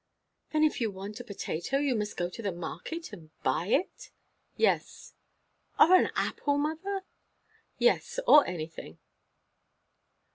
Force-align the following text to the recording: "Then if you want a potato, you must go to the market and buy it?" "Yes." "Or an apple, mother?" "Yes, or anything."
"Then 0.51 0.63
if 0.63 0.81
you 0.81 0.89
want 0.89 1.19
a 1.19 1.23
potato, 1.23 1.77
you 1.77 1.93
must 1.93 2.17
go 2.17 2.27
to 2.27 2.41
the 2.41 2.51
market 2.51 3.13
and 3.13 3.29
buy 3.43 3.67
it?" 3.67 4.09
"Yes." 4.57 5.13
"Or 5.79 5.93
an 5.93 6.09
apple, 6.15 6.57
mother?" 6.57 7.03
"Yes, 7.77 8.19
or 8.25 8.43
anything." 8.47 8.97